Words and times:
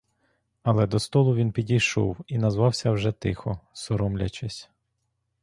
Але 0.63 0.87
до 0.87 0.99
столу 0.99 1.35
він 1.35 1.51
підійшов 1.51 2.17
і 2.27 2.37
назвався 2.37 2.91
вже 2.91 3.11
тихо, 3.11 3.59
соромлячись. 3.73 4.69